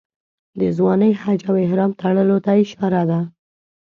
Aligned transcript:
د 0.59 0.61
ځوانۍ 0.77 1.11
حج 1.21 1.39
او 1.49 1.55
احرام 1.65 1.91
تړلو 2.01 2.37
ته 2.45 2.51
اشاره 2.63 3.03
ده. 3.09 3.19